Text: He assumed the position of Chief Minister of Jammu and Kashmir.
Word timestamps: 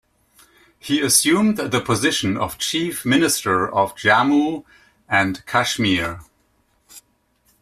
He 0.79 0.99
assumed 0.99 1.57
the 1.59 1.79
position 1.79 2.35
of 2.35 2.57
Chief 2.57 3.05
Minister 3.05 3.71
of 3.71 3.95
Jammu 3.95 4.63
and 5.07 5.45
Kashmir. 5.45 6.21